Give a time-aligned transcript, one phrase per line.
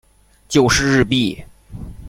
[0.49, 1.43] 九十日币